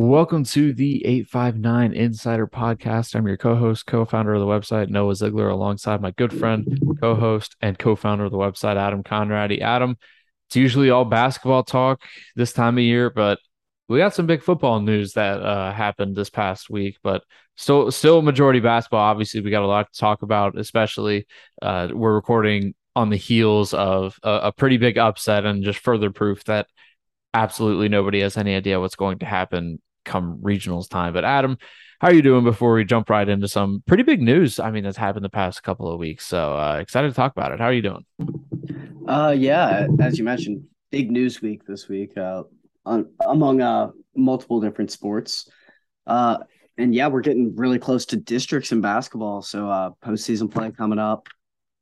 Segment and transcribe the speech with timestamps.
[0.00, 3.16] Welcome to the 859 Insider Podcast.
[3.16, 6.78] I'm your co host, co founder of the website, Noah Ziegler, alongside my good friend,
[7.00, 9.60] co host, and co founder of the website, Adam Conradi.
[9.60, 9.96] Adam,
[10.46, 12.00] it's usually all basketball talk
[12.36, 13.40] this time of year, but
[13.88, 17.24] we got some big football news that uh, happened this past week, but
[17.56, 19.00] still, still majority basketball.
[19.00, 21.26] Obviously, we got a lot to talk about, especially
[21.60, 26.12] uh, we're recording on the heels of a, a pretty big upset and just further
[26.12, 26.68] proof that
[27.34, 31.12] absolutely nobody has any idea what's going to happen come regionals time.
[31.12, 31.58] But Adam,
[32.00, 34.58] how are you doing before we jump right into some pretty big news?
[34.58, 36.26] I mean, that's happened the past couple of weeks.
[36.26, 37.60] So uh, excited to talk about it.
[37.60, 38.04] How are you doing?
[39.06, 42.42] Uh, yeah, as you mentioned, big news week this week uh,
[42.84, 45.48] on, among uh, multiple different sports.
[46.06, 46.38] Uh,
[46.76, 49.42] and yeah, we're getting really close to districts in basketball.
[49.42, 51.26] So uh, postseason play coming up.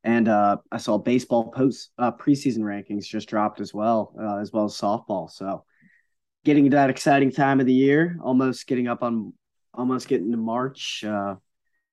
[0.02, 4.52] And uh, I saw baseball post uh, preseason rankings just dropped as well, uh, as
[4.52, 5.28] well as softball.
[5.28, 5.64] So
[6.46, 9.34] getting to that exciting time of the year, almost getting up on,
[9.74, 11.34] almost getting to March, uh,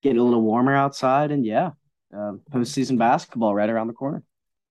[0.04, 1.72] getting a little warmer outside, and yeah,
[2.16, 4.22] uh, postseason basketball right around the corner.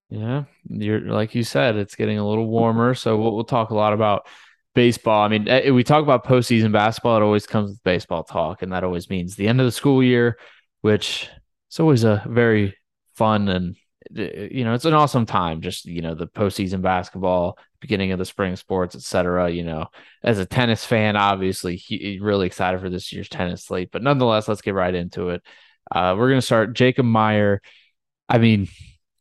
[0.08, 3.74] Yeah, you're like you said, it's getting a little warmer, so we'll, we'll talk a
[3.74, 4.26] lot about
[4.72, 5.24] baseball.
[5.24, 8.72] I mean, eh, we talk about postseason basketball, it always comes with baseball talk, and
[8.72, 10.38] that always means the end of the school year,
[10.82, 11.28] which
[11.72, 12.76] is always a very
[13.16, 13.76] fun and
[14.10, 18.24] you know it's an awesome time just you know the postseason basketball beginning of the
[18.24, 19.88] spring sports etc you know.
[20.22, 24.48] As a tennis fan obviously he, really excited for this year's tennis slate but nonetheless
[24.48, 25.42] let's get right into it.
[25.90, 27.60] Uh, we're going to start jacob meyer.
[28.28, 28.68] I mean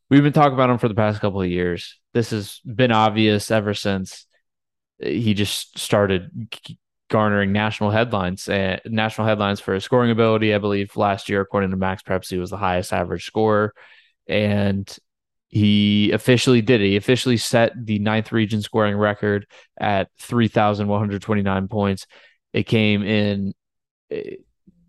[0.09, 1.99] we've been talking about him for the past couple of years.
[2.13, 4.25] This has been obvious ever since
[4.99, 6.47] he just started
[7.09, 10.53] garnering national headlines uh, national headlines for his scoring ability.
[10.53, 13.73] I believe last year according to MaxPreps he was the highest average scorer.
[14.27, 14.87] And
[15.51, 16.87] he officially did it.
[16.87, 19.45] He officially set the ninth region scoring record
[19.77, 22.07] at 3,129 points.
[22.53, 23.53] It came in
[24.09, 24.35] eh,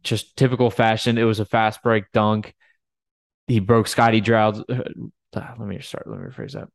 [0.04, 1.18] just typical fashion.
[1.18, 2.54] It was a fast break dunk.
[3.48, 4.60] He broke Scotty Draud's.
[5.34, 6.06] Uh, let me start.
[6.06, 6.68] Let me rephrase that.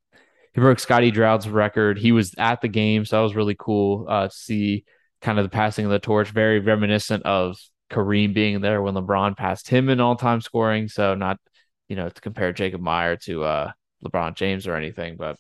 [0.54, 1.98] He broke Scotty Draud's record.
[1.98, 4.84] He was at the game, so that was really cool uh, to see
[5.22, 6.30] kind of the passing of the torch.
[6.30, 7.58] Very reminiscent of
[7.92, 10.88] Kareem being there when LeBron passed him in all time scoring.
[10.88, 11.40] So not
[11.88, 13.72] you know, to compare Jacob Meyer to uh,
[14.04, 15.38] LeBron James or anything, but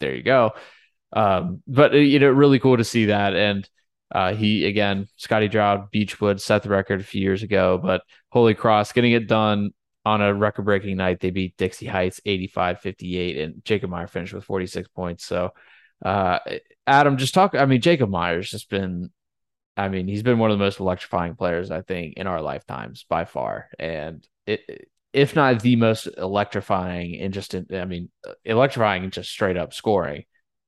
[0.00, 0.52] there you go.
[1.12, 3.34] Um, but you know, really cool to see that.
[3.34, 3.68] And
[4.12, 8.54] uh, he again, Scotty Draud, Beechwood set the record a few years ago, but Holy
[8.54, 9.70] Cross getting it done
[10.04, 11.20] on a record breaking night.
[11.20, 15.24] They beat Dixie Heights 85 58, and Jacob Meyer finished with 46 points.
[15.24, 15.52] So,
[16.04, 16.38] uh,
[16.86, 17.54] Adam, just talk.
[17.54, 19.10] I mean, Jacob Meyer's just been,
[19.76, 23.04] I mean, he's been one of the most electrifying players, I think, in our lifetimes
[23.08, 23.68] by far.
[23.78, 28.10] And it, if not the most electrifying and just I mean
[28.44, 30.24] electrifying and just straight up scoring.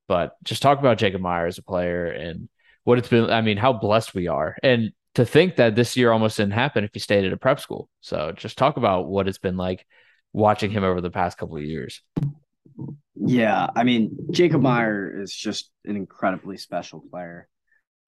[0.08, 2.48] But just talk about Jacob Meyer as a player and
[2.84, 3.30] what it's been.
[3.30, 6.84] I mean, how blessed we are, and to think that this year almost didn't happen
[6.84, 7.88] if he stayed at a prep school.
[8.00, 9.86] So just talk about what it's been like
[10.32, 12.02] watching him over the past couple of years.
[13.14, 17.48] Yeah, I mean, Jacob Meyer is just an incredibly special player.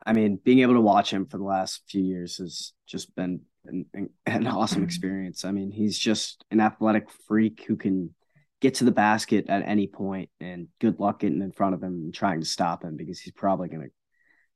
[0.04, 3.42] I mean, being able to watch him for the last few years has just been
[3.66, 3.86] an,
[4.26, 4.84] an awesome mm-hmm.
[4.84, 5.44] experience.
[5.44, 8.14] I mean, he's just an athletic freak who can
[8.60, 11.94] get to the basket at any point, and good luck getting in front of him
[11.94, 13.90] and trying to stop him because he's probably going to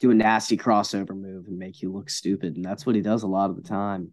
[0.01, 2.57] do a nasty crossover move and make you look stupid.
[2.57, 4.13] And that's what he does a lot of the time.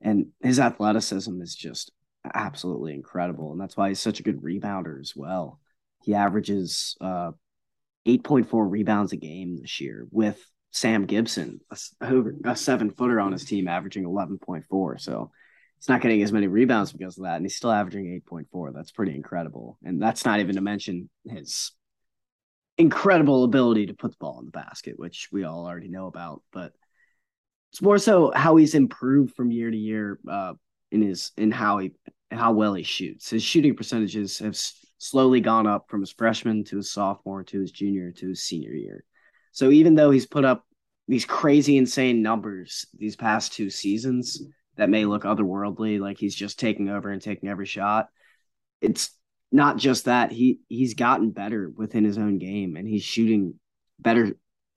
[0.00, 1.92] And his athleticism is just
[2.34, 3.52] absolutely incredible.
[3.52, 5.60] And that's why he's such a good rebounder as well.
[6.02, 7.32] He averages uh,
[8.06, 10.42] 8.4 rebounds a game this year with
[10.76, 11.60] Sam Gibson,
[12.02, 15.00] a, a seven footer on his team, averaging 11.4.
[15.00, 15.30] So
[15.78, 17.36] he's not getting as many rebounds because of that.
[17.36, 18.74] And he's still averaging 8.4.
[18.74, 19.78] That's pretty incredible.
[19.82, 21.72] And that's not even to mention his
[22.76, 26.42] incredible ability to put the ball in the basket, which we all already know about.
[26.52, 26.74] But
[27.72, 30.54] it's more so how he's improved from year to year uh,
[30.92, 31.92] in his in how he
[32.30, 33.30] how well he shoots.
[33.30, 34.58] His shooting percentages have
[34.98, 38.74] slowly gone up from his freshman to his sophomore to his junior to his senior
[38.74, 39.04] year.
[39.52, 40.65] So even though he's put up
[41.08, 44.42] these crazy insane numbers these past two seasons
[44.76, 48.08] that may look otherworldly like he's just taking over and taking every shot.
[48.80, 49.10] It's
[49.52, 53.54] not just that he he's gotten better within his own game and he's shooting
[53.98, 54.32] better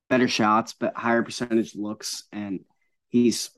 [0.07, 2.61] better shots but higher percentage looks and
[3.09, 3.49] he's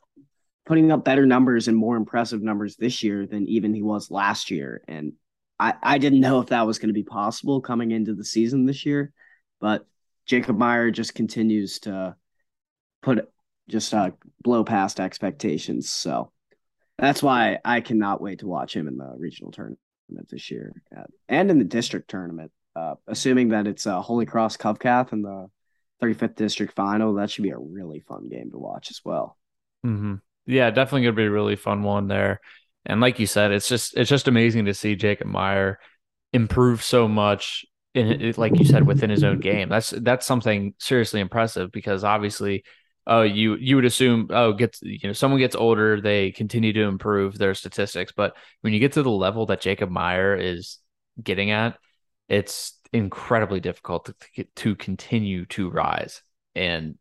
[0.65, 4.51] putting up better numbers and more impressive numbers this year than even he was last
[4.51, 4.83] year.
[4.87, 5.13] And
[5.59, 8.65] I, I didn't know if that was going to be possible coming into the season
[8.65, 9.11] this year,
[9.59, 9.85] but
[10.25, 12.15] Jacob Meyer just continues to
[13.01, 13.29] put
[13.69, 14.11] just uh,
[14.43, 15.89] blow past expectations.
[15.89, 16.31] So
[16.97, 19.79] that's why I cannot wait to watch him in the regional tournament
[20.29, 22.51] this year uh, and in the district tournament.
[22.73, 25.49] Uh, assuming that it's uh, Holy Cross Covcath in the
[26.01, 27.13] 35th district final.
[27.13, 29.37] That should be a really fun game to watch as well.
[29.85, 30.15] Mm-hmm.
[30.47, 32.41] Yeah, definitely gonna be a really fun one there.
[32.85, 35.79] And like you said, it's just it's just amazing to see Jacob Meyer
[36.33, 39.69] improve so much in like you said within his own game.
[39.69, 42.63] That's that's something seriously impressive because obviously,
[43.11, 46.83] oh, you you would assume oh gets you know someone gets older, they continue to
[46.83, 50.77] improve their statistics, but when you get to the level that Jacob Meyer is
[51.21, 51.77] getting at,
[52.29, 54.05] it's incredibly difficult
[54.35, 56.21] to to continue to rise
[56.55, 56.95] and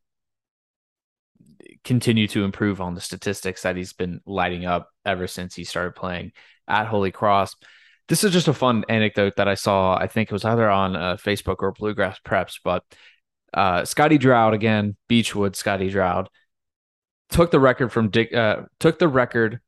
[1.84, 5.94] continue to improve on the statistics that he's been lighting up ever since he started
[5.94, 6.32] playing
[6.66, 7.54] at Holy Cross.
[8.08, 9.96] This is just a fun anecdote that I saw.
[9.96, 12.82] I think it was either on uh, Facebook or Bluegrass Preps, but
[13.54, 16.28] uh, Scotty Draud again, Beechwood Scotty Draud
[17.30, 19.60] took the record from Dick, uh, took the record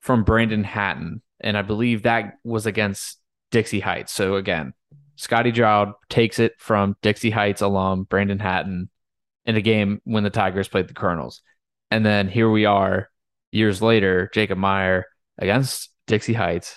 [0.00, 3.18] from Brandon Hatton, and I believe that was against
[3.50, 4.12] Dixie Heights.
[4.12, 4.72] So again,
[5.16, 8.90] Scotty Draud takes it from Dixie Heights alum Brandon Hatton
[9.44, 11.42] in a game when the Tigers played the Colonels.
[11.90, 13.10] And then here we are
[13.52, 15.06] years later, Jacob Meyer
[15.38, 16.76] against Dixie Heights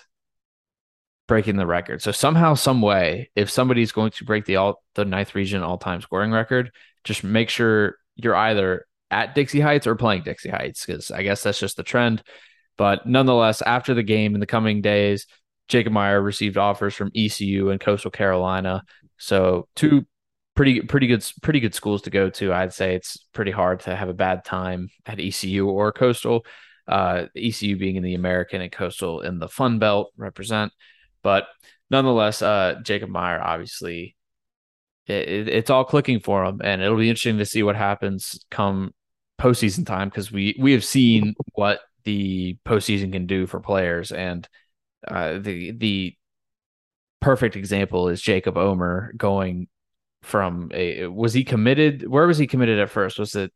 [1.29, 2.01] breaking the record.
[2.01, 5.77] So somehow, some way, if somebody's going to break the all the ninth region all
[5.77, 6.71] time scoring record,
[7.05, 11.43] just make sure you're either at Dixie Heights or playing Dixie Heights, because I guess
[11.43, 12.23] that's just the trend.
[12.77, 15.27] But nonetheless, after the game in the coming days,
[15.69, 18.83] Jacob Meyer received offers from ECU and Coastal Carolina.
[19.17, 20.05] So two
[20.55, 22.51] pretty pretty good pretty good schools to go to.
[22.51, 26.45] I'd say it's pretty hard to have a bad time at ECU or Coastal.
[26.87, 30.73] Uh, ECU being in the American and Coastal in the Sun Belt represent,
[31.23, 31.47] but
[31.89, 34.15] nonetheless, uh, Jacob Meyer obviously
[35.07, 38.45] it, it, it's all clicking for him, and it'll be interesting to see what happens
[38.51, 38.93] come
[39.39, 44.47] postseason time because we we have seen what the postseason can do for players, and
[45.07, 46.15] uh, the the
[47.21, 49.67] perfect example is Jacob Omer going
[50.21, 53.17] from a was he committed where was he committed at first?
[53.17, 53.51] Was it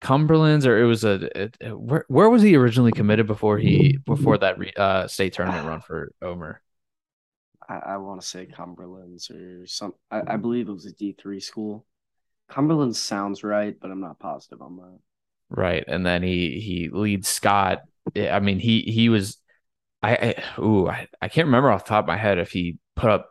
[0.00, 4.38] Cumberland's or it was a, a, where where was he originally committed before he before
[4.38, 6.60] that re, uh, state tournament run for Omer
[7.68, 10.40] I, I want to say Cumberland's or some I, I mm-hmm.
[10.40, 11.86] believe it was a D3 school.
[12.48, 14.98] Cumberland sounds right but I'm not positive on that.
[15.50, 17.82] Right and then he he leads Scott.
[18.16, 19.38] I mean he he was
[20.02, 22.78] I, I ooh I, I can't remember off the top of my head if he
[22.96, 23.30] put up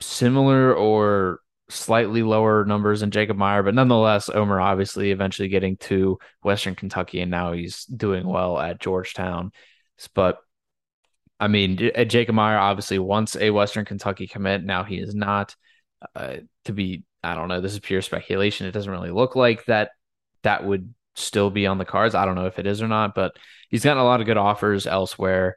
[0.00, 1.40] similar or
[1.72, 7.20] slightly lower numbers than Jacob Meyer, but nonetheless, Omer obviously eventually getting to Western Kentucky,
[7.20, 9.52] and now he's doing well at Georgetown.
[10.14, 10.38] But
[11.42, 14.64] I mean, uh, Jacob Meyer obviously wants a Western Kentucky commit.
[14.64, 15.54] Now he is not.
[16.16, 17.60] Uh, to be, I don't know.
[17.60, 18.66] This is pure speculation.
[18.66, 19.90] It doesn't really look like that.
[20.42, 22.14] That would still be on the cards.
[22.14, 23.36] I don't know if it is or not, but
[23.68, 25.56] he's gotten a lot of good offers elsewhere.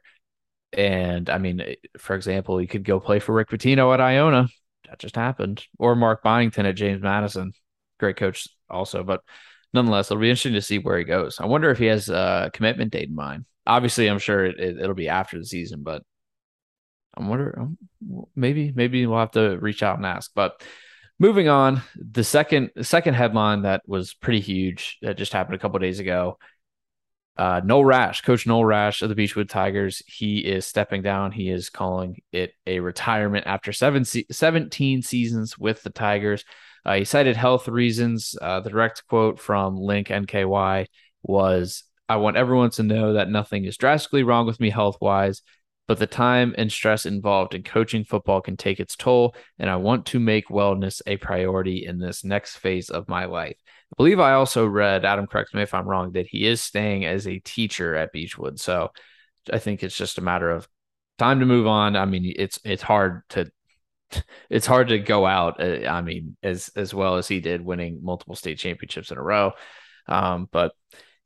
[0.72, 4.48] And I mean, for example, he could go play for Rick Pitino at Iona
[4.88, 5.64] that just happened.
[5.78, 7.52] Or Mark Byington at James Madison,
[7.98, 9.02] great coach also.
[9.02, 9.20] But
[9.72, 11.40] nonetheless, it'll be interesting to see where he goes.
[11.40, 13.44] I wonder if he has a commitment date in mind.
[13.66, 16.02] Obviously, I'm sure it, it, will be after the season, but
[17.16, 17.78] I'm wondering
[18.34, 20.30] maybe maybe we'll have to reach out and ask.
[20.34, 20.62] But
[21.18, 25.58] moving on, the second the second headline that was pretty huge that just happened a
[25.58, 26.38] couple days ago
[27.36, 31.32] uh, Noel Rash, Coach Noel Rash of the Beechwood Tigers, he is stepping down.
[31.32, 36.44] He is calling it a retirement after seven 17 seasons with the Tigers.
[36.84, 38.36] Uh, he cited health reasons.
[38.40, 40.86] Uh, the direct quote from Link NKY
[41.22, 45.42] was I want everyone to know that nothing is drastically wrong with me health wise,
[45.88, 49.76] but the time and stress involved in coaching football can take its toll, and I
[49.76, 53.56] want to make wellness a priority in this next phase of my life.
[53.92, 57.04] I believe I also read, Adam, correct me if I'm wrong, that he is staying
[57.04, 58.58] as a teacher at Beechwood.
[58.58, 58.90] So
[59.52, 60.68] I think it's just a matter of
[61.18, 61.96] time to move on.
[61.96, 63.50] I mean, it's it's hard to
[64.50, 65.60] it's hard to go out.
[65.60, 69.22] Uh, I mean, as as well as he did, winning multiple state championships in a
[69.22, 69.52] row.
[70.08, 70.72] Um, but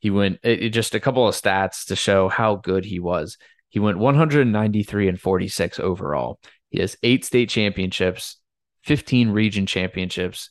[0.01, 3.39] he went it, it just a couple of stats to show how good he was.
[3.69, 6.41] He went 193 and 46 overall.
[6.71, 8.39] He has eight state championships,
[8.85, 10.51] 15 region championships,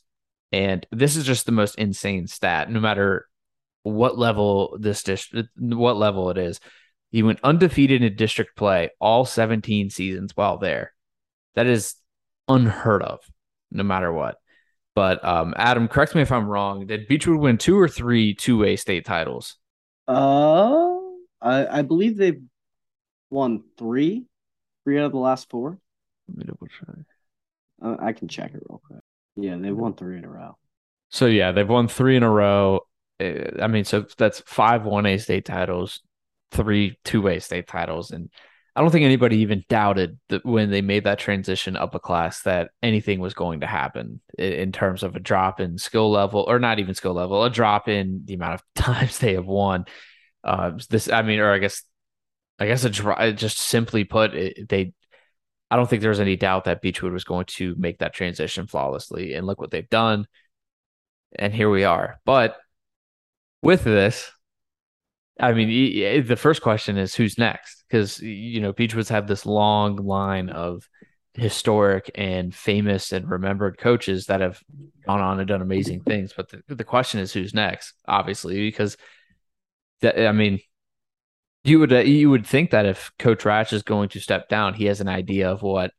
[0.52, 3.26] and this is just the most insane stat, no matter
[3.82, 6.60] what level this district, what level it is.
[7.10, 10.92] He went undefeated in district play all 17 seasons while there.
[11.56, 11.96] That is
[12.46, 13.20] unheard of,
[13.72, 14.36] no matter what.
[14.94, 16.86] But um, Adam, correct me if I'm wrong.
[16.86, 19.56] Did Beechwood win two or three two-way state titles?
[20.08, 20.96] Uh,
[21.40, 22.42] I, I believe they've
[23.30, 24.26] won three,
[24.84, 25.78] three out of the last four.
[26.28, 27.06] Let me double check.
[27.82, 29.00] Uh, I can check it real quick.
[29.36, 30.56] Yeah, they've won three in a row.
[31.08, 32.80] So yeah, they've won three in a row.
[33.20, 36.00] Eh, I mean, so that's five one A state titles,
[36.50, 38.30] three two A state titles, and
[38.80, 42.40] I don't think anybody even doubted that when they made that transition up a class
[42.44, 46.58] that anything was going to happen in terms of a drop in skill level, or
[46.58, 49.84] not even skill level, a drop in the amount of times they have won.
[50.42, 51.82] Uh, this, I mean, or I guess,
[52.58, 53.18] I guess a drop.
[53.34, 54.94] Just simply put, it, they.
[55.70, 58.66] I don't think there was any doubt that Beechwood was going to make that transition
[58.66, 60.26] flawlessly, and look what they've done.
[61.38, 62.18] And here we are.
[62.24, 62.56] But
[63.60, 64.32] with this,
[65.40, 67.84] I mean, the first question is who's next?
[67.88, 70.88] Because, you know, Beechwood's had this long line of
[71.34, 74.60] historic and famous and remembered coaches that have
[75.06, 76.32] gone on and done amazing things.
[76.36, 78.96] But the, the question is who's next, obviously, because
[80.02, 80.60] that, I mean,
[81.64, 84.74] you would uh, you would think that if Coach Rash is going to step down,
[84.74, 85.92] he has an idea of what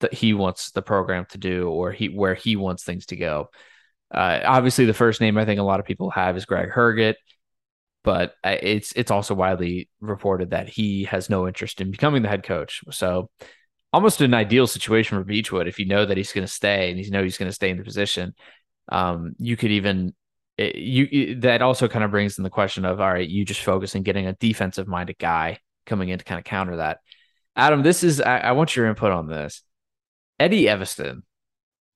[0.00, 3.50] that he wants the program to do or he where he wants things to go.
[4.10, 7.16] Uh, obviously, the first name I think a lot of people have is Greg Herget
[8.04, 12.44] but it's it's also widely reported that he has no interest in becoming the head
[12.44, 12.82] coach.
[12.90, 13.30] So
[13.92, 17.04] almost an ideal situation for Beechwood if you know that he's going to stay and
[17.04, 18.34] you know he's going to stay in the position.
[18.90, 20.14] Um, you could even
[20.58, 23.62] it, you that also kind of brings in the question of all right, you just
[23.62, 26.98] focus on getting a defensive minded guy coming in to kind of counter that.
[27.56, 29.62] Adam, this is I, I want your input on this.
[30.38, 31.22] Eddie Eviston,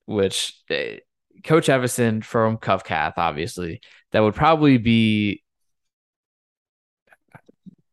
[0.07, 1.01] which uh,
[1.45, 3.81] Coach Eviston from Covcath, obviously,
[4.13, 5.43] that would probably be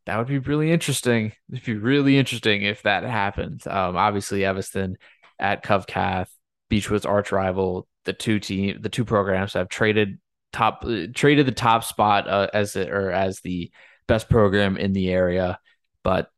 [0.06, 1.32] that would be really interesting.
[1.50, 3.66] It'd be really interesting if that happened.
[3.66, 4.94] Um, obviously, Eviston
[5.38, 6.28] at Covcath,
[6.70, 10.18] Beechwood's arch rival, the two team, the two programs have traded
[10.52, 13.70] top uh, traded the top spot uh, as it or as the
[14.06, 15.58] best program in the area,
[16.04, 16.30] but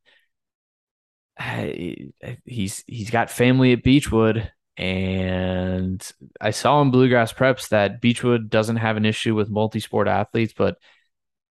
[2.45, 6.11] he's he's got family at Beechwood, and
[6.41, 10.79] I saw in Bluegrass Preps that Beechwood doesn't have an issue with multi-sport athletes, but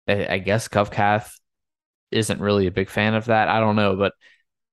[0.09, 1.31] I guess Covcath
[2.11, 3.49] isn't really a big fan of that.
[3.49, 4.13] I don't know, but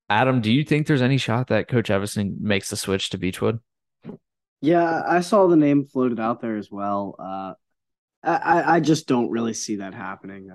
[0.08, 3.60] Adam, do you think there's any shot that Coach Eviston makes the switch to Beechwood?
[4.60, 7.16] Yeah, I saw the name floated out there as well.
[7.18, 7.54] Uh,
[8.22, 10.50] I I just don't really see that happening.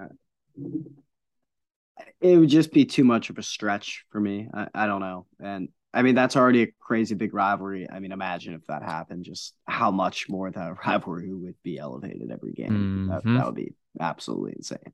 [2.19, 4.47] it would just be too much of a stretch for me.
[4.51, 7.87] I, I don't know, and I mean that's already a crazy big rivalry.
[7.89, 12.31] I mean, imagine if that happened, just how much more that rivalry would be elevated
[12.31, 12.69] every game.
[12.69, 13.09] Mm-hmm.
[13.09, 14.93] That, that would be absolutely insane.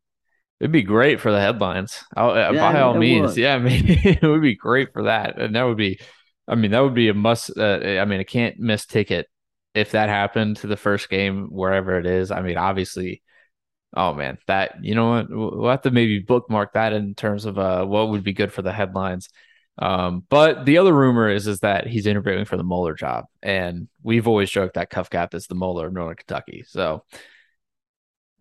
[0.59, 2.03] It'd be great for the headlines.
[2.15, 3.37] Uh, yeah, by all means, would.
[3.37, 5.99] yeah, I mean, it would be great for that, and that would be,
[6.47, 7.51] I mean, that would be a must.
[7.57, 9.27] Uh, I mean, a can't miss ticket
[9.73, 12.31] if that happened to the first game wherever it is.
[12.31, 13.21] I mean, obviously,
[13.95, 17.59] oh man, that you know what, we'll have to maybe bookmark that in terms of
[17.59, 19.29] uh, what would be good for the headlines.
[19.77, 23.89] Um, but the other rumor is is that he's interviewing for the Moeller job, and
[24.03, 26.63] we've always joked that Covcath is the Moeller of Northern Kentucky.
[26.65, 27.03] So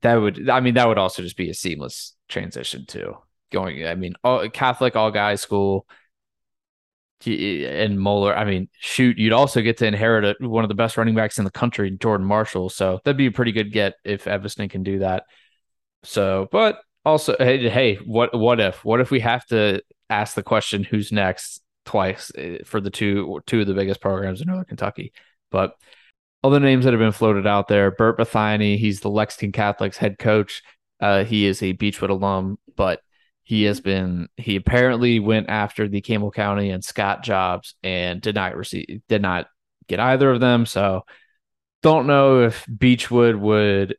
[0.05, 3.17] that would I mean that would also just be a seamless transition too.
[3.51, 5.87] Going, I mean, all, Catholic all guys school,
[7.27, 8.37] and Moeller.
[8.37, 11.39] I mean, shoot, you'd also get to inherit a, one of the best running backs
[11.39, 12.69] in the country, Jordan Marshall.
[12.69, 15.25] So that'd be a pretty good get if Eviston can do that.
[16.03, 19.81] So, but also, hey, hey, what what if what if we have to
[20.11, 24.43] ask the question who's next twice eh, for the two two of the biggest programs
[24.43, 25.15] in Northern Kentucky?
[25.51, 25.75] But
[26.45, 30.19] other names that have been floated out there Bert Bethany, he's the Lexington Catholics head
[30.19, 30.63] coach.
[31.01, 33.01] Uh, he is a Beechwood alum, but
[33.43, 38.35] he has been he apparently went after the Campbell County and Scott jobs and did
[38.35, 39.47] not receive did not
[39.89, 40.67] get either of them.
[40.67, 41.03] So
[41.83, 43.97] don't know if Beechwood would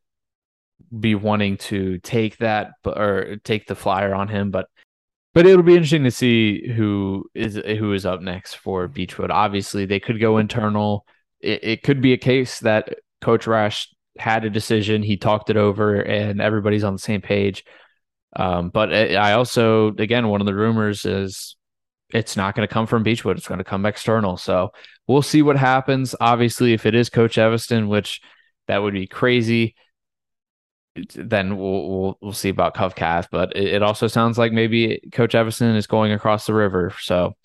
[0.97, 4.67] be wanting to take that or take the flyer on him, but
[5.33, 9.31] but it'll be interesting to see who is who is up next for Beechwood.
[9.31, 11.05] Obviously, they could go internal
[11.45, 13.87] it, it could be a case that Coach Rash
[14.17, 17.63] had a decision, he talked it over, and everybody's on the same page.
[18.35, 21.55] Um, but I also, again, one of the rumors is
[22.13, 24.37] it's not going to come from Beechwood; it's going to come external.
[24.37, 24.71] So
[25.07, 26.15] we'll see what happens.
[26.19, 28.21] Obviously, if it is Coach Eviston, which
[28.67, 29.75] that would be crazy,
[31.15, 33.27] then we'll we'll, we'll see about Covcath.
[33.31, 36.93] But it, it also sounds like maybe Coach Eviston is going across the river.
[36.99, 37.35] So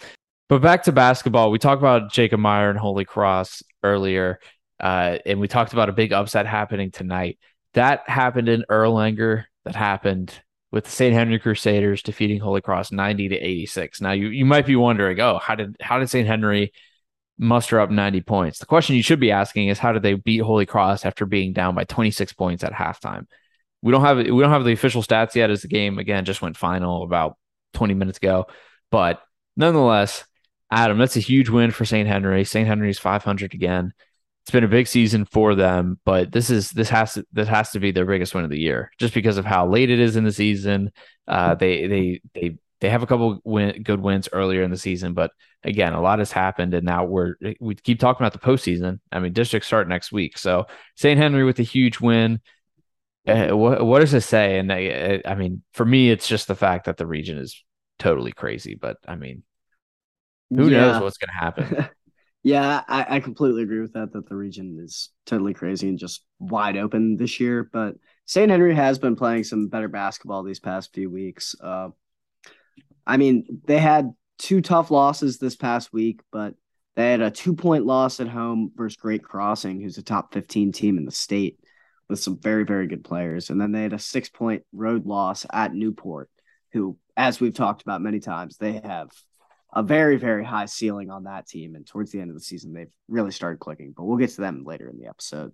[0.50, 4.38] but back to basketball, we talked about Jacob Meyer and Holy Cross earlier,
[4.78, 7.38] uh, and we talked about a big upset happening tonight.
[7.75, 9.44] That happened in Erlanger.
[9.64, 10.40] That happened
[10.72, 11.14] with the St.
[11.14, 14.00] Henry Crusaders defeating Holy Cross 90 to 86.
[14.00, 16.26] Now you you might be wondering, oh, how did how did St.
[16.26, 16.72] Henry
[17.38, 18.58] muster up 90 points?
[18.58, 21.52] The question you should be asking is how did they beat Holy Cross after being
[21.52, 23.26] down by 26 points at halftime?
[23.82, 26.42] We don't have we don't have the official stats yet as the game again just
[26.42, 27.37] went final about
[27.75, 28.46] 20 minutes ago,
[28.90, 29.22] but
[29.56, 30.25] nonetheless,
[30.70, 32.08] Adam, that's a huge win for St.
[32.08, 32.44] Henry.
[32.44, 32.66] St.
[32.66, 33.92] Henry's 500 again.
[34.42, 37.70] It's been a big season for them, but this is this has to this has
[37.72, 40.16] to be their biggest win of the year, just because of how late it is
[40.16, 40.92] in the season.
[41.28, 45.12] Uh, they they they they have a couple win, good wins earlier in the season,
[45.12, 49.00] but again, a lot has happened, and now we're we keep talking about the postseason.
[49.12, 51.18] I mean, districts start next week, so St.
[51.18, 52.40] Henry with a huge win.
[53.26, 54.58] Uh, what, what does it say?
[54.58, 57.62] And I, I mean, for me, it's just the fact that the region is
[57.98, 58.74] totally crazy.
[58.74, 59.42] But I mean,
[60.50, 60.80] who yeah.
[60.80, 61.88] knows what's going to happen?
[62.42, 64.12] yeah, I, I completely agree with that.
[64.12, 67.69] That the region is totally crazy and just wide open this year.
[67.73, 68.50] But St.
[68.50, 71.54] Henry has been playing some better basketball these past few weeks.
[71.62, 71.90] Uh,
[73.07, 76.54] I mean, they had two tough losses this past week, but
[76.97, 80.73] they had a two point loss at home versus Great Crossing, who's a top 15
[80.73, 81.59] team in the state
[82.09, 83.50] with some very, very good players.
[83.50, 86.30] And then they had a six point road loss at Newport,
[86.73, 89.11] who, as we've talked about many times, they have
[89.72, 91.74] a very, very high ceiling on that team.
[91.74, 94.40] And towards the end of the season, they've really started clicking, but we'll get to
[94.40, 95.52] them later in the episode.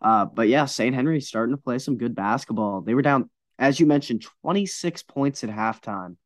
[0.00, 0.94] Uh, but yeah, St.
[0.94, 2.80] Henry starting to play some good basketball.
[2.80, 6.16] They were down, as you mentioned, 26 points at halftime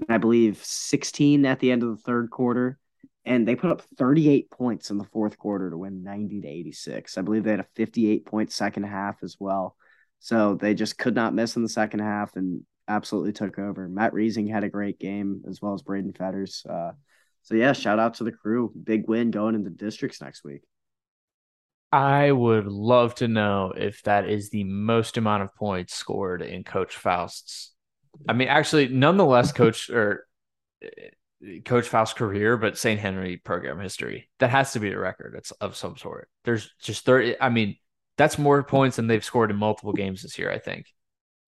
[0.00, 2.78] and I believe 16 at the end of the third quarter.
[3.24, 7.16] And they put up 38 points in the fourth quarter to win 90 to 86.
[7.16, 9.76] I believe they had a 58 point second half as well.
[10.18, 13.88] So they just could not miss in the second half and absolutely took over.
[13.88, 16.64] Matt Reesing had a great game as well as Braden Fetters.
[16.68, 16.92] Uh,
[17.42, 18.72] so yeah, shout out to the crew.
[18.82, 20.62] Big win going into districts next week.
[21.90, 26.64] I would love to know if that is the most amount of points scored in
[26.64, 27.72] Coach Faust's
[28.28, 30.26] I mean, actually, nonetheless, coach or
[30.84, 30.88] uh,
[31.64, 33.00] Coach Faust's career, but St.
[33.00, 34.28] Henry program history.
[34.38, 35.34] That has to be a record.
[35.36, 36.28] It's of some sort.
[36.44, 37.40] There's just 30.
[37.40, 37.76] I mean,
[38.16, 40.86] that's more points than they've scored in multiple games this year, I think.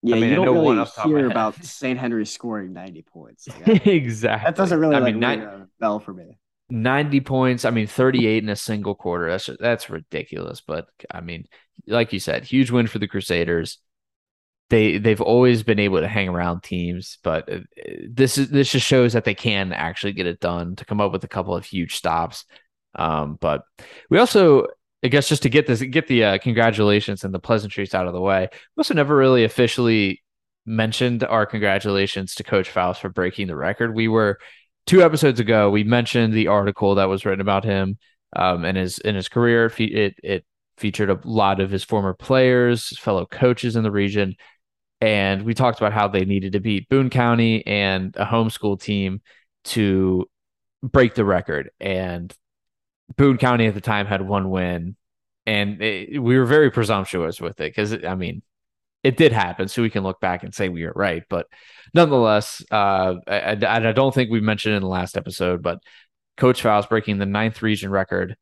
[0.04, 1.98] Yeah, I mean, you don't really hear about St.
[1.98, 3.48] Henry scoring 90 points.
[3.48, 4.46] Like, exactly.
[4.46, 6.38] That doesn't really I like, mean, ring a bell for me.
[6.70, 7.64] 90 points.
[7.64, 9.30] I mean, 38 in a single quarter.
[9.30, 10.60] That's that's ridiculous.
[10.60, 11.46] But I mean,
[11.86, 13.78] like you said, huge win for the Crusaders
[14.70, 17.58] they they've always been able to hang around teams, but uh,
[18.08, 21.12] this is this just shows that they can actually get it done to come up
[21.12, 22.44] with a couple of huge stops.
[22.94, 23.62] Um, but
[24.08, 24.66] we also,
[25.04, 28.14] I guess, just to get this get the uh, congratulations and the pleasantries out of
[28.14, 30.22] the way, we also never really officially
[30.66, 33.94] mentioned our congratulations to Coach Faust for breaking the record.
[33.94, 34.38] We were
[34.86, 35.70] two episodes ago.
[35.70, 37.98] We mentioned the article that was written about him
[38.34, 39.70] um, and his in his career.
[39.78, 40.44] It it
[40.78, 44.34] featured a lot of his former players, fellow coaches in the region
[45.04, 49.20] and we talked about how they needed to beat Boone County and a homeschool team
[49.64, 50.28] to
[50.82, 51.70] break the record.
[51.78, 52.34] And
[53.16, 54.96] Boone County at the time had one win,
[55.46, 58.42] and it, we were very presumptuous with it because I mean,
[59.02, 61.22] it did happen, so we can look back and say we were right.
[61.28, 61.46] But
[61.92, 65.80] nonetheless, uh, I, I, don't think we mentioned in the last episode, but
[66.36, 68.36] Coach Faust breaking the ninth region record,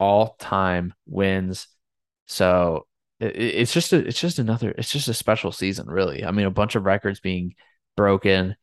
[0.00, 1.68] all time wins.
[2.26, 2.88] So
[3.20, 6.50] it's just a, it's just another it's just a special season really i mean a
[6.50, 7.54] bunch of records being
[7.96, 8.54] broken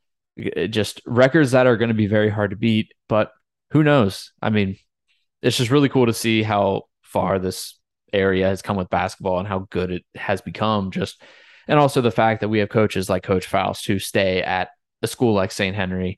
[0.70, 3.32] just records that are going to be very hard to beat but
[3.72, 4.78] who knows i mean
[5.42, 7.78] it's just really cool to see how far this
[8.16, 11.22] area has come with basketball and how good it has become just
[11.68, 14.70] and also the fact that we have coaches like coach faust who stay at
[15.02, 16.18] a school like st henry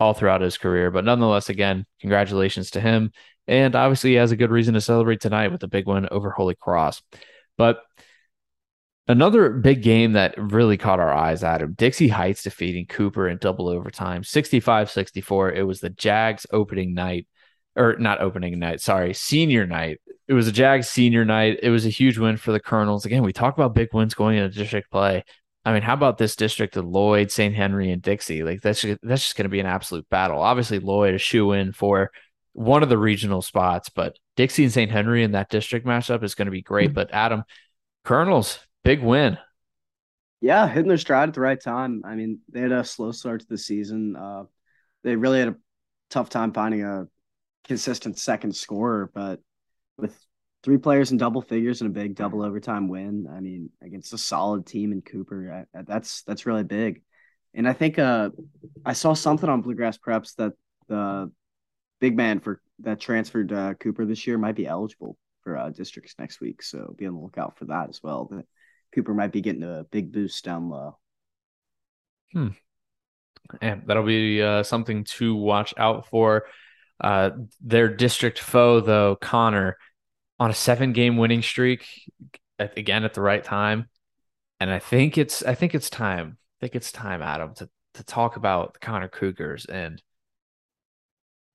[0.00, 3.10] all throughout his career but nonetheless again congratulations to him
[3.46, 6.30] and obviously he has a good reason to celebrate tonight with a big win over
[6.30, 7.02] holy cross
[7.56, 7.82] but
[9.06, 13.68] another big game that really caught our eyes, Adam Dixie Heights defeating Cooper in double
[13.68, 15.52] overtime, 65 64.
[15.52, 17.26] It was the Jags opening night,
[17.76, 20.00] or not opening night, sorry, senior night.
[20.26, 21.60] It was a Jags senior night.
[21.62, 23.04] It was a huge win for the Colonels.
[23.04, 25.24] Again, we talk about big wins going into district play.
[25.66, 27.54] I mean, how about this district of Lloyd, St.
[27.54, 28.42] Henry, and Dixie?
[28.42, 30.40] Like that's just, that's just going to be an absolute battle.
[30.40, 32.10] Obviously, Lloyd is shoe in for
[32.52, 34.90] one of the regional spots, but Dixie and St.
[34.90, 36.88] Henry in that district matchup is going to be great.
[36.88, 36.94] Mm-hmm.
[36.94, 37.44] But Adam,
[38.04, 39.38] Colonels, big win.
[40.40, 42.02] Yeah, hitting their stride at the right time.
[42.04, 44.14] I mean, they had a slow start to the season.
[44.14, 44.44] Uh,
[45.02, 45.56] they really had a
[46.10, 47.06] tough time finding a
[47.66, 49.40] consistent second scorer, but
[49.96, 50.18] with
[50.62, 54.18] three players in double figures and a big double overtime win, I mean, against a
[54.18, 57.02] solid team in Cooper, I, that's that's really big.
[57.54, 58.30] And I think uh,
[58.84, 60.54] I saw something on Bluegrass Preps that
[60.88, 61.30] the
[62.00, 66.14] big man for that transferred uh, Cooper this year might be eligible for uh, districts
[66.18, 66.62] next week.
[66.62, 68.28] So be on the lookout for that as well.
[68.30, 68.46] That
[68.94, 70.98] Cooper might be getting a big boost down low.
[72.32, 72.48] Hmm.
[73.60, 76.46] And that'll be uh, something to watch out for.
[77.00, 77.30] Uh,
[77.60, 79.76] their district foe, though, Conner,
[80.38, 81.86] on a seven-game winning streak,
[82.58, 83.88] again at the right time,
[84.60, 86.38] and I think it's I think it's time.
[86.60, 90.02] I think it's time, Adam, to to talk about the Conner Cougars and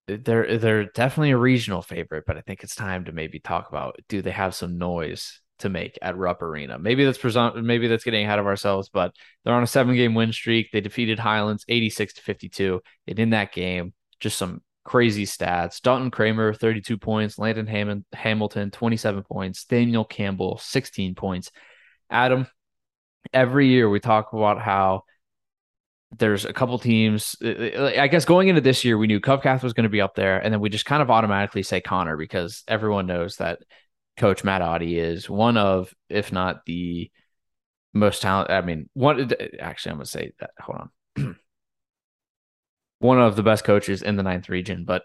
[0.07, 3.99] they're they're definitely a regional favorite, but I think it's time to maybe talk about
[4.07, 6.79] do they have some noise to make at Rupp Arena.
[6.79, 10.15] Maybe that's presum- maybe that's getting ahead of ourselves, but they're on a seven game
[10.15, 10.71] win streak.
[10.71, 12.81] They defeated Highlands 86 to 52.
[13.07, 15.81] And in that game, just some crazy stats.
[15.81, 17.37] Dalton Kramer, 32 points.
[17.37, 19.65] Landon Ham- Hamilton, 27 points.
[19.65, 21.51] Daniel Campbell, 16 points.
[22.09, 22.47] Adam,
[23.31, 25.03] every year we talk about how
[26.17, 27.35] there's a couple teams.
[27.39, 30.01] Uh, uh, I guess going into this year, we knew Covcath was going to be
[30.01, 33.59] up there, and then we just kind of automatically say Conner because everyone knows that
[34.17, 37.11] Coach Matt Otte is one of, if not the
[37.93, 38.55] most talented.
[38.55, 40.49] I mean, one uh, actually, I'm going to say that.
[40.59, 41.35] Hold on,
[42.99, 45.03] one of the best coaches in the ninth region, but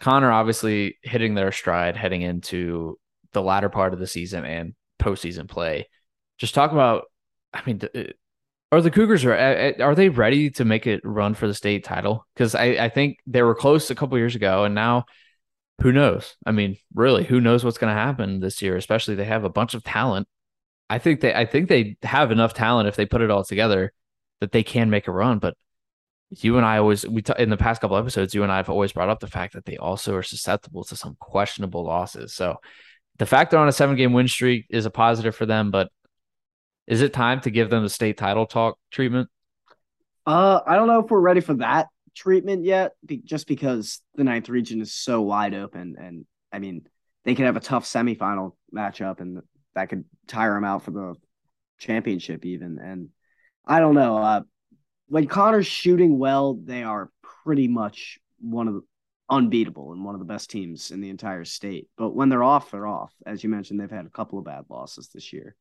[0.00, 2.98] Conner obviously hitting their stride heading into
[3.32, 5.88] the latter part of the season and postseason play.
[6.38, 7.04] Just talk about,
[7.52, 8.04] I mean, uh,
[8.72, 11.54] are the Cougars are uh, uh, are they ready to make it run for the
[11.54, 12.26] state title?
[12.34, 15.06] Because I, I think they were close a couple years ago, and now
[15.82, 16.36] who knows?
[16.46, 18.76] I mean, really, who knows what's going to happen this year?
[18.76, 20.28] Especially they have a bunch of talent.
[20.88, 23.92] I think they I think they have enough talent if they put it all together
[24.40, 25.38] that they can make a run.
[25.38, 25.56] But
[26.30, 28.70] you and I always we t- in the past couple episodes, you and I have
[28.70, 32.32] always brought up the fact that they also are susceptible to some questionable losses.
[32.34, 32.56] So
[33.18, 35.90] the fact they're on a seven game win streak is a positive for them, but
[36.86, 39.28] is it time to give them the state title talk treatment?
[40.24, 42.92] Uh, I don't know if we're ready for that treatment yet,
[43.24, 46.86] just because the ninth region is so wide open, and I mean
[47.24, 49.42] they could have a tough semifinal matchup, and
[49.74, 51.14] that could tire them out for the
[51.78, 52.78] championship even.
[52.78, 53.08] And
[53.66, 54.16] I don't know.
[54.16, 54.40] Uh,
[55.10, 57.10] when Conner's shooting well, they are
[57.44, 58.82] pretty much one of the
[59.28, 61.88] unbeatable and one of the best teams in the entire state.
[61.98, 63.12] But when they're off, they're off.
[63.26, 65.56] As you mentioned, they've had a couple of bad losses this year.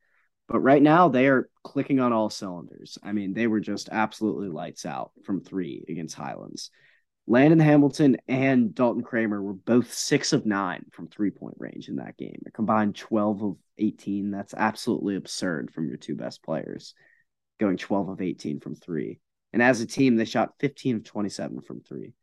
[0.47, 2.99] But right now, they are clicking on all cylinders.
[3.03, 6.69] I mean, they were just absolutely lights out from three against Highlands.
[7.25, 11.95] Landon Hamilton and Dalton Kramer were both six of nine from three point range in
[11.95, 12.41] that game.
[12.45, 14.29] A combined 12 of 18.
[14.29, 16.93] That's absolutely absurd from your two best players,
[17.59, 19.19] going 12 of 18 from three.
[19.53, 22.13] And as a team, they shot 15 of 27 from three.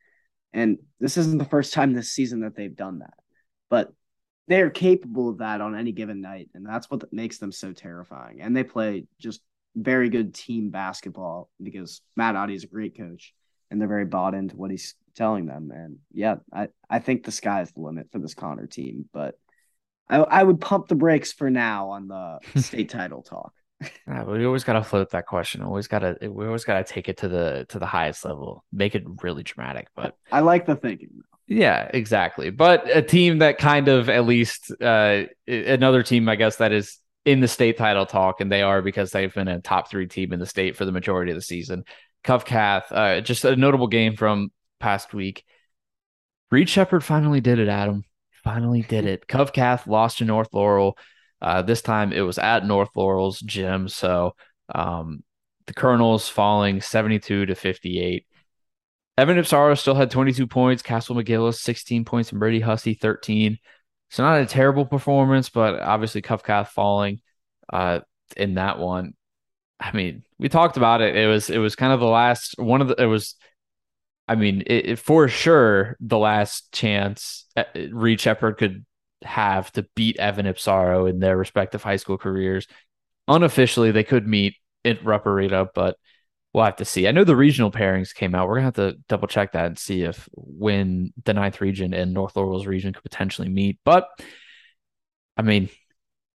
[0.53, 3.15] And this isn't the first time this season that they've done that.
[3.69, 3.93] But
[4.49, 7.73] they are capable of that on any given night, and that's what makes them so
[7.73, 8.41] terrifying.
[8.41, 9.41] And they play just
[9.75, 13.35] very good team basketball because Matt Otte is a great coach,
[13.71, 15.73] and they're very bought into what he's telling them.
[15.75, 19.37] And yeah, I, I think the sky's the limit for this Conner team, but
[20.09, 23.53] I, I would pump the brakes for now on the state title talk.
[24.07, 25.63] Yeah, we always gotta float that question.
[25.63, 29.05] Always gotta we always gotta take it to the to the highest level, make it
[29.23, 29.89] really dramatic.
[29.95, 31.11] But I like the thinking.
[31.47, 32.51] Yeah, exactly.
[32.51, 36.99] But a team that kind of at least uh, another team, I guess, that is
[37.25, 40.33] in the state title talk, and they are because they've been a top three team
[40.33, 41.85] in the state for the majority of the season.
[42.25, 45.45] Covcath, uh, just a notable game from past week.
[46.51, 48.05] Reed Sheppard finally did it, Adam.
[48.43, 49.27] Finally did it.
[49.27, 50.97] Covcath lost to North Laurel.
[51.41, 53.89] Uh, this time it was at North Laurel's gym.
[53.89, 54.35] So
[54.75, 55.23] um,
[55.67, 58.27] the Colonels falling 72 to 58.
[59.19, 60.83] Evan Ipsaro still had 22 points.
[60.83, 63.59] Castle McGillis, 16 points, and Brady Hussey, 13.
[64.11, 67.21] So not a terrible performance, but obviously Covcath falling
[67.73, 68.01] uh,
[68.37, 69.15] in that one.
[69.81, 71.17] I mean, we talked about it.
[71.17, 73.03] It was it was kind of the last one of the.
[73.03, 73.35] It was,
[74.29, 78.87] I mean, it, it for sure the last chance uh, Reed Sheppard could
[79.23, 82.67] have to beat Evan Ipsaro in their respective high school careers.
[83.29, 85.97] Unofficially, they could meet at Rupp Arena, but
[86.53, 87.07] we'll have to see.
[87.07, 88.49] I know the regional pairings came out.
[88.49, 92.15] We're gonna have to double check that and see if when the ninth region and
[92.15, 93.79] North Laurel's region could potentially meet.
[93.85, 94.09] But
[95.37, 95.69] I mean,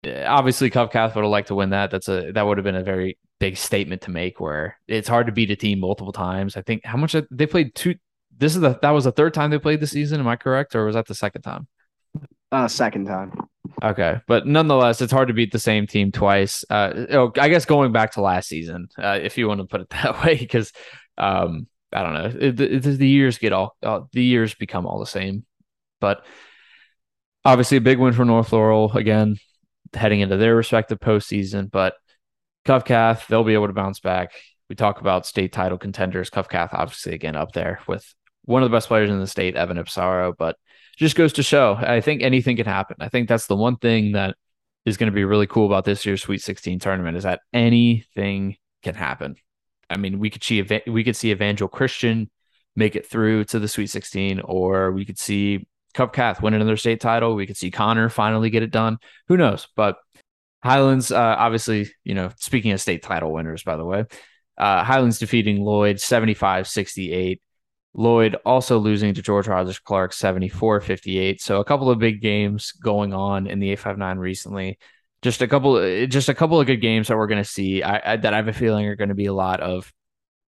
[0.06, 1.92] obviously, Covcath would have liked to win that.
[1.92, 4.40] That's a that would have been a very big statement to make.
[4.40, 6.58] Where it's hard to beat a team multiple times.
[6.58, 7.96] I think how much they played two.
[8.38, 10.20] This is the that was the third time they played the season.
[10.20, 11.68] Am I correct, or was that the second time?
[12.52, 13.32] Uh, second time.
[13.82, 16.66] Okay, but nonetheless, it's hard to beat the same team twice.
[16.70, 19.82] Uh, oh, I guess going back to last season, uh, if you want to put
[19.82, 20.72] it that way, because
[21.18, 25.00] um, I don't know, it, it, the years get all uh, the years become all
[25.00, 25.46] the same.
[26.00, 26.26] But
[27.46, 29.38] obviously, a big win for North Laurel again,
[29.94, 31.72] heading into their respective postseason.
[31.72, 31.96] But
[32.66, 34.34] Covcath, they'll be able to bounce back.
[34.70, 36.30] We talk about state title contenders.
[36.30, 39.78] Covcath, obviously, again up there with one of the best players in the state, Evan
[39.78, 40.58] Ipsaro, but
[41.02, 41.74] just goes to show.
[41.80, 42.98] I think anything can happen.
[43.00, 44.36] I think that's the one thing that
[44.86, 48.58] is going to be really cool about this year's Sweet 16 tournament is that anything
[48.84, 49.36] can happen.
[49.90, 52.30] I mean, we could see we could see Evangel Christian
[52.76, 57.02] make it through to the Sweet 16, or we could see Covcath win another state
[57.02, 57.34] title.
[57.34, 58.98] We could see Conner finally get it done.
[59.28, 59.68] Who knows?
[59.76, 59.98] But
[60.64, 64.06] Highlands, uh, obviously, you know, speaking of state title winners, by the way,
[64.56, 67.42] uh, Highlands defeating Lloyd 75 68.
[67.94, 71.42] Lloyd also losing to George Rogers Clark 74 58.
[71.42, 74.78] So a couple of big games going on in the 859 recently.
[75.22, 77.84] just a couple, just a couple of good games that we're going to see.
[77.84, 79.92] I, I, that I have a feeling are going to be a lot of.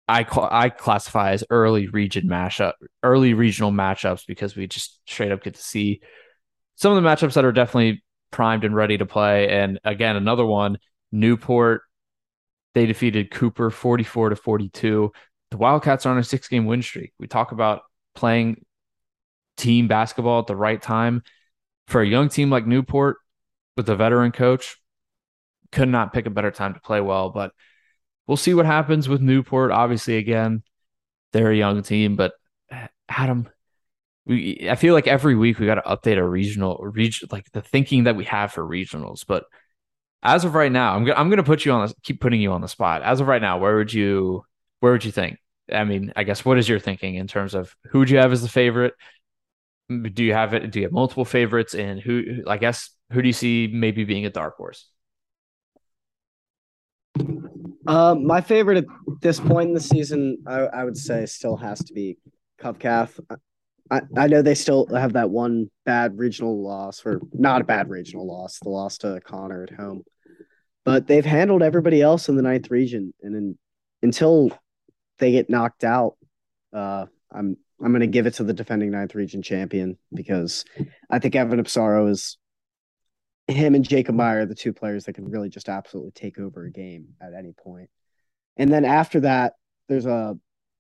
[0.08, 2.74] I I classify as early region mashup,
[3.04, 6.02] early regional matchups because we just straight up get to see
[6.76, 9.50] some of the matchups that are definitely primed and ready to play.
[9.50, 10.78] And again, another one,
[11.12, 11.82] Newport.
[12.74, 15.12] They defeated Cooper 44 to 42.
[15.52, 17.14] The Wildcats are on a six game win streak.
[17.20, 17.82] We talk about
[18.16, 18.66] playing
[19.58, 21.24] team basketball at the right time
[21.88, 23.18] for a young team like Newport
[23.76, 24.78] with a veteran coach.
[25.72, 27.52] Could not pick a better time to play well, but
[28.28, 29.72] we'll see what happens with Newport.
[29.72, 30.64] Obviously, again,
[31.32, 32.34] they're a young team, but
[33.08, 33.50] Adam,
[34.26, 37.62] we I feel like every week we got to update our regional region like the
[37.62, 39.26] thinking that we have for regionals.
[39.28, 39.46] But
[40.22, 42.52] as of right now, I'm gonna I'm gonna put you on this, keep putting you
[42.52, 43.02] on the spot.
[43.02, 44.44] As of right now, where would you
[44.80, 45.38] where would you think?
[45.72, 48.32] I mean, I guess what is your thinking in terms of who do you have
[48.32, 48.94] as the favorite?
[49.90, 50.72] Do you have it?
[50.72, 51.74] Do you have multiple favorites?
[51.74, 54.90] And who, I guess, who do you see maybe being a dark horse?
[57.88, 58.86] Um, my favorite at
[59.22, 62.18] this point in the season, I, I would say, still has to be
[62.62, 63.20] Covcath.
[63.90, 67.90] I, I know they still have that one bad regional loss, or not a bad
[67.90, 70.04] regional loss, the loss to Conner at home.
[70.86, 73.58] But they've handled everybody else in the ninth region, and in,
[74.04, 74.52] until
[75.20, 76.16] they get knocked out,
[76.74, 80.66] uh, I'm I'm going to give it to the defending ninth region champion because
[81.10, 82.38] I think Evan Ipsaro is
[83.48, 86.66] him and Jacob Meyer, are the two players that can really just absolutely take over
[86.66, 87.90] a game at any point.
[88.58, 89.54] And then after that,
[89.88, 90.38] there's a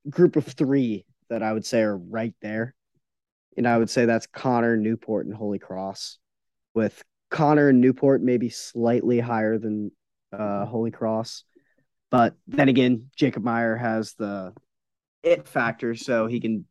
[0.09, 2.75] group of three that I would say are right there.
[3.57, 6.19] And I would say that's Conner, Newport, and Holy Cross,
[6.73, 9.91] with Conner and Newport maybe slightly higher than
[10.31, 11.43] uh, Holy Cross.
[12.11, 14.53] But then again, Jacob Meyer has the
[15.23, 16.65] it factor, so he can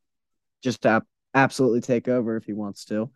[0.62, 3.10] just ap- absolutely take over if he wants to.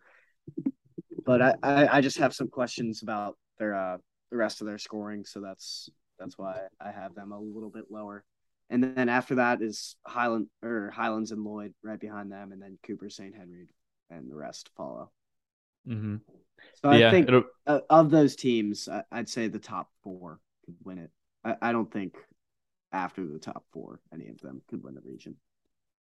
[1.25, 3.97] But I, I, I just have some questions about their uh
[4.31, 7.85] the rest of their scoring, so that's that's why I have them a little bit
[7.89, 8.23] lower.
[8.69, 12.79] And then after that is Highland or Highlands and Lloyd right behind them, and then
[12.85, 13.35] Cooper, St.
[13.35, 13.67] Henry,
[14.09, 15.11] and the rest follow.
[15.87, 16.15] Mm-hmm.
[16.81, 17.29] So I think
[17.67, 21.11] uh, of those teams, I'd say the top four could win it.
[21.43, 22.15] I, I don't think
[22.91, 25.35] after the top four, any of them could win the region.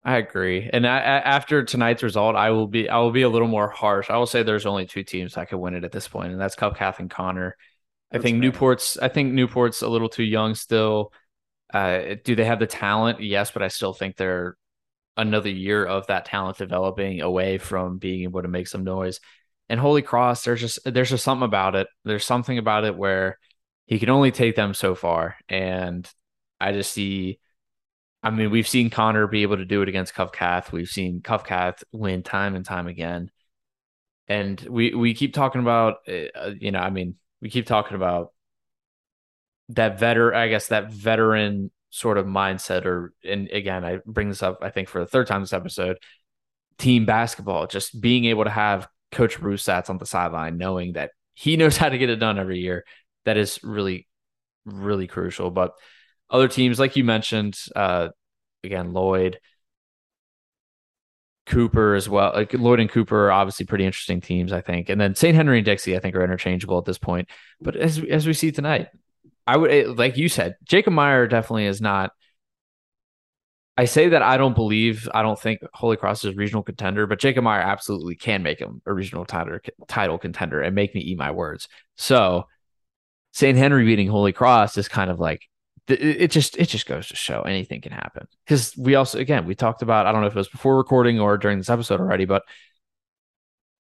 [0.05, 3.49] I agree, and I, after tonight's result, I will be I will be a little
[3.49, 4.11] more harsh.
[4.11, 6.41] I will say there's only two teams that could win it at this point, and
[6.41, 7.57] that's Covcath and Conner.
[8.11, 8.53] That's I think fair.
[8.53, 11.13] Newport's I think Newport's a little too young still.
[11.75, 13.21] Uh, do they have the talent?
[13.21, 14.57] Yes, but I still think they're
[15.17, 19.19] another year of that talent developing away from being able to make some noise.
[19.69, 21.89] And Holy Cross, there's just there's just something about it.
[22.05, 23.39] There's something about it where
[23.89, 26.09] he can only take them so far, and
[26.61, 27.41] I just see
[28.23, 30.73] I mean, we've seen Conner be able to do it against Covcath.
[30.73, 33.31] We've seen Covcath win time and time again.
[34.27, 38.33] And we we keep talking about, uh, you know, I mean, we keep talking about
[39.71, 44.43] that veteran, I guess that veteran sort of mindset, or and again, I bring this
[44.43, 45.99] up, I think, for the third time this episode,
[46.79, 51.57] team basketball, just being able to have Coach Ruthsatz on the sideline, knowing that he
[51.59, 52.85] knows how to get it done every year.
[53.29, 54.09] That is really,
[54.65, 55.51] really crucial.
[55.51, 55.75] But
[56.31, 58.09] other teams, like you mentioned, uh,
[58.65, 59.39] again, Lloyd,
[61.45, 62.33] Cooper as well.
[62.35, 64.89] Like Lloyd and Cooper are obviously pretty interesting teams, I think.
[64.89, 65.35] And then St.
[65.35, 67.29] Henry and Dixie, I think, are interchangeable at this point.
[67.61, 68.89] But as as we see tonight,
[69.47, 72.13] I would eh, like you said, Jacob Meyer definitely is not.
[73.77, 77.07] I say that I don't believe, I don't think Holy Cross is a regional contender,
[77.07, 81.01] but Jacob Meyer absolutely can make him a regional title, title contender and make me
[81.01, 81.69] eat my words.
[81.95, 82.49] So
[83.33, 83.57] St.
[83.57, 85.43] Henry beating Holy Cross is kind of like
[85.89, 88.27] it just it just goes to show anything can happen.
[88.45, 91.19] Because we also again we talked about i don't know if it was before recording
[91.19, 92.43] or during this episode already but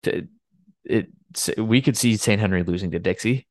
[0.05, 1.09] it,
[1.57, 3.47] we could see st henry losing to dixie.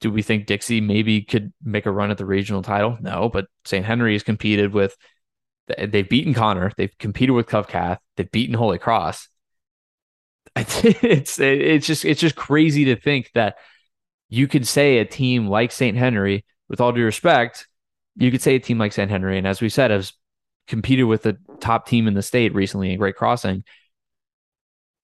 [0.00, 2.96] Do we think dixie maybe could make a run at the regional title?
[3.00, 4.96] No but st henry has competed with
[5.66, 9.28] they've beaten conner they've competed with covcath they've beaten holy cross.
[10.56, 13.56] It's it's just it's just crazy to think that
[14.28, 17.66] you could say a team like st henry with all due respect,
[18.16, 19.10] you could say a team like St.
[19.10, 20.12] Henry, and as we said, has
[20.66, 23.64] competed with the top team in the state recently in Great Crossing.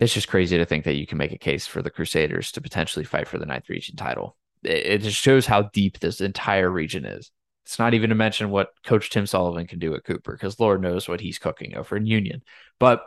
[0.00, 2.60] It's just crazy to think that you can make a case for the Crusaders to
[2.60, 4.36] potentially fight for the ninth region title.
[4.62, 7.30] It, just shows how deep this entire region is.
[7.64, 10.82] It's not even to mention what Coach Tim Sullivan can do at Cooper, because Lord
[10.82, 12.42] knows what he's cooking over in Union.
[12.80, 13.04] But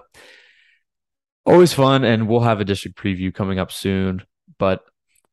[1.46, 4.24] always fun, and we'll have a district preview coming up soon.
[4.58, 4.82] But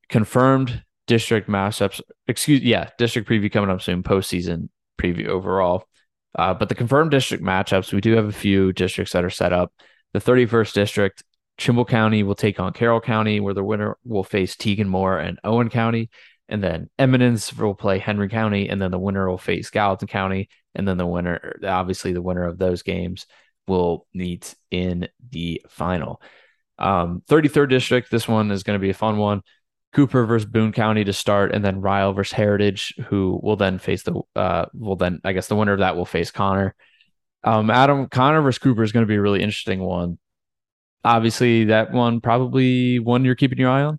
[0.08, 2.00] confirmed district matchups.
[2.26, 4.02] Excuse, yeah, district preview coming up soon.
[4.02, 4.68] Postseason
[5.00, 5.84] preview overall.
[6.36, 9.52] Uh, but the confirmed district matchups, we do have a few districts that are set
[9.52, 9.72] up.
[10.12, 11.24] The 31st district
[11.56, 15.38] Trimble County will take on Carroll County, where the winner will face Tegan Moore and
[15.44, 16.10] Owen County.
[16.48, 20.48] And then Eminence will play Henry County, and then the winner will face Gallatin County.
[20.74, 23.26] And then the winner, obviously, the winner of those games
[23.66, 26.20] will meet in the final.
[26.78, 29.42] Um, 33rd district, this one is going to be a fun one.
[29.94, 34.02] Cooper versus Boone County to start, and then Ryle versus Heritage, who will then face
[34.02, 36.74] the uh will then I guess the winner of that will face Conner.
[37.42, 40.18] Um, Adam Conner versus Cooper is going to be a really interesting one.
[41.04, 43.98] Obviously, that one probably one you're keeping your eye on.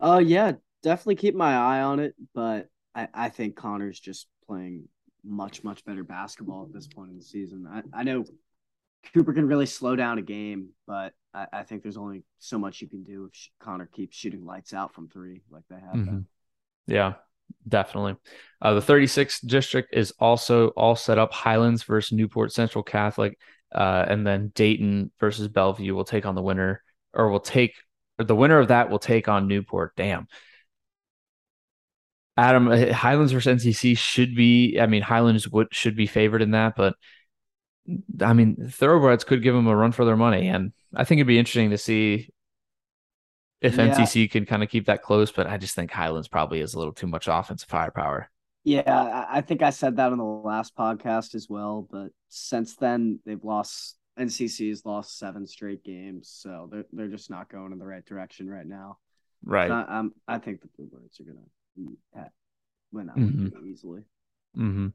[0.00, 4.26] Oh uh, yeah, definitely keep my eye on it, but I, I think Conner's just
[4.46, 4.88] playing
[5.24, 7.66] much much better basketball at this point in the season.
[7.70, 8.24] I, I know
[9.12, 12.80] Cooper can really slow down a game, but I, I think there's only so much
[12.80, 16.18] you can do if Conner keeps shooting lights out from three like they have mm-hmm.
[16.86, 17.14] Yeah,
[17.66, 18.16] definitely.
[18.60, 21.32] Uh, the 36th district is also all set up.
[21.32, 23.38] Highlands versus Newport Central Catholic,
[23.74, 27.74] uh, and then Dayton versus Bellevue will take on the winner, or will take
[28.18, 29.92] or the winner of that will take on Newport.
[29.96, 30.28] Damn.
[32.36, 34.78] Adam, uh, Highlands versus NCC should be.
[34.80, 36.94] I mean, Highlands would should be favored in that, but
[38.20, 41.26] I mean, thoroughbreds could give them a run for their money, and I think it'd
[41.26, 42.30] be interesting to see
[43.60, 43.94] if yeah.
[43.94, 45.30] NCC can kind of keep that close.
[45.30, 48.30] But I just think Highlands probably has a little too much offensive firepower.
[48.64, 51.86] Yeah, I think I said that on the last podcast as well.
[51.90, 53.96] But since then, they've lost.
[54.16, 58.48] NCC's lost seven straight games, so they're they're just not going in the right direction
[58.48, 58.98] right now.
[59.44, 59.68] Right.
[59.68, 62.30] I, I'm, I think the Bluebirds are gonna
[62.92, 63.66] win out mm-hmm.
[63.66, 64.02] easily.
[64.56, 64.88] Mm-hmm.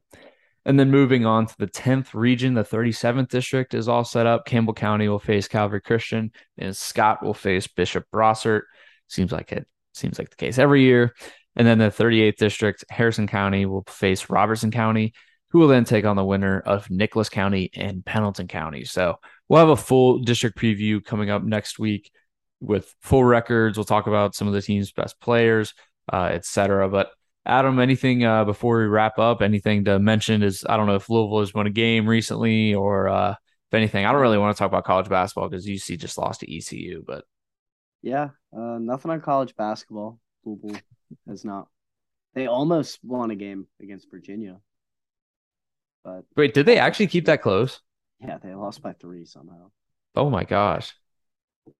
[0.66, 4.44] And then moving on to the 10th region, the 37th district is all set up.
[4.44, 8.62] Campbell County will face Calvary Christian, and Scott will face Bishop Brossart.
[9.08, 11.14] Seems like it seems like the case every year.
[11.56, 15.14] And then the 38th district, Harrison County will face Robertson County,
[15.50, 18.84] who will then take on the winner of Nicholas County and Pendleton County.
[18.84, 19.16] So
[19.48, 22.10] we'll have a full district preview coming up next week
[22.60, 23.76] with full records.
[23.76, 25.74] We'll talk about some of the team's best players,
[26.12, 26.88] uh, et cetera.
[26.88, 27.10] But
[27.46, 29.40] Adam, anything uh, before we wrap up?
[29.42, 30.42] Anything to mention?
[30.42, 34.04] Is I don't know if Louisville has won a game recently, or uh, if anything.
[34.04, 37.02] I don't really want to talk about college basketball because UC just lost to ECU.
[37.06, 37.24] But
[38.02, 40.18] yeah, uh, nothing on college basketball.
[40.44, 40.80] Louisville
[41.28, 41.68] has not.
[42.34, 44.58] They almost won a game against Virginia.
[46.04, 47.80] But wait, did they actually keep that close?
[48.20, 49.70] Yeah, they lost by three somehow.
[50.14, 50.94] Oh my gosh.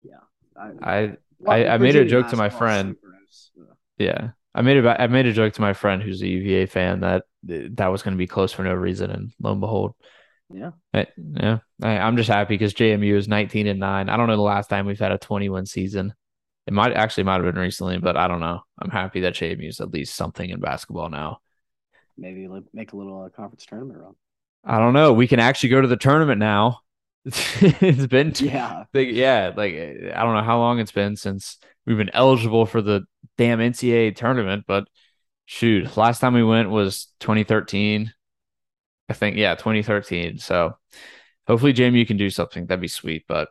[0.02, 0.16] Yeah.
[0.56, 2.96] I I, I, I made a joke to my friend.
[3.98, 4.30] Yeah.
[4.54, 7.24] I made a I made a joke to my friend who's a UVA fan that
[7.42, 9.94] that was going to be close for no reason, and lo and behold,
[10.52, 11.58] yeah, I, yeah.
[11.82, 14.08] I, am just happy because JMU is 19 and nine.
[14.08, 16.14] I don't know the last time we've had a 21 season.
[16.66, 18.60] It might actually might have been recently, but I don't know.
[18.78, 21.38] I'm happy that JMU is at least something in basketball now.
[22.18, 24.14] Maybe make a little uh, conference tournament run.
[24.64, 25.12] I don't know.
[25.12, 26.80] We can actually go to the tournament now.
[27.24, 29.52] it's been yeah, big, yeah.
[29.56, 33.02] Like I don't know how long it's been since we've been eligible for the
[33.40, 34.86] damn NCAA tournament, but
[35.46, 38.12] shoot, last time we went was 2013.
[39.08, 40.36] I think, yeah, 2013.
[40.36, 40.76] So
[41.46, 42.66] hopefully, Jamie, you can do something.
[42.66, 43.24] That'd be sweet.
[43.26, 43.48] But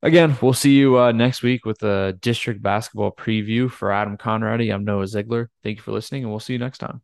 [0.00, 4.72] again, we'll see you uh, next week with a district basketball preview for Adam Conradi.
[4.72, 5.50] I'm Noah Ziegler.
[5.64, 7.02] Thank you for listening, and we'll see you next time.